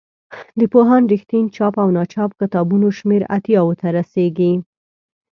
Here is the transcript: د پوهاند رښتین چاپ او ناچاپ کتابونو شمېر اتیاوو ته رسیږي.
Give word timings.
د 0.59 0.61
پوهاند 0.73 1.09
رښتین 1.13 1.45
چاپ 1.55 1.73
او 1.83 1.87
ناچاپ 1.97 2.31
کتابونو 2.41 2.87
شمېر 2.97 3.21
اتیاوو 3.37 3.77
ته 3.81 3.87
رسیږي. 3.97 4.51